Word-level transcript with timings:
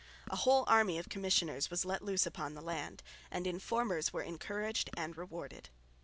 A 0.31 0.35
whole 0.37 0.63
army 0.65 0.97
of 0.97 1.09
commissioners 1.09 1.69
was 1.69 1.85
let 1.85 2.01
loose 2.01 2.25
upon 2.25 2.55
the 2.55 2.61
land, 2.63 3.03
and 3.29 3.45
informers 3.45 4.11
were 4.11 4.23
encouraged 4.23 4.89
and 4.97 5.15
rewarded. 5.15 5.69